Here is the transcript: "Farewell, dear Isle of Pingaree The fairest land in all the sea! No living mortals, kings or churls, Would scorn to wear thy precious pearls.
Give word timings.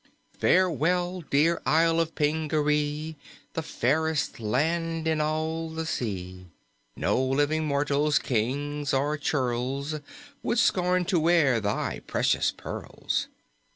"Farewell, 0.39 1.21
dear 1.29 1.61
Isle 1.63 1.99
of 1.99 2.15
Pingaree 2.15 3.15
The 3.53 3.61
fairest 3.61 4.39
land 4.39 5.07
in 5.07 5.21
all 5.21 5.69
the 5.69 5.85
sea! 5.85 6.47
No 6.95 7.23
living 7.23 7.65
mortals, 7.67 8.17
kings 8.17 8.95
or 8.95 9.15
churls, 9.15 9.99
Would 10.41 10.57
scorn 10.57 11.05
to 11.05 11.19
wear 11.19 11.59
thy 11.59 11.99
precious 12.07 12.51
pearls. 12.51 13.27